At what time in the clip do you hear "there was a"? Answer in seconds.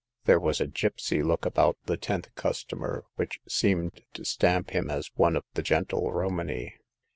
0.25-0.65